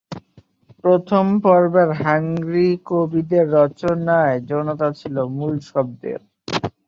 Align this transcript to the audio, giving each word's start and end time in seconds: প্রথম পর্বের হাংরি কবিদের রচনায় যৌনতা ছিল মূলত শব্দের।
প্রথম 0.83 1.25
পর্বের 1.43 1.89
হাংরি 2.01 2.69
কবিদের 2.89 3.45
রচনায় 3.57 4.35
যৌনতা 4.49 4.87
ছিল 4.99 5.15
মূলত 5.31 5.61
শব্দের। 5.69 6.19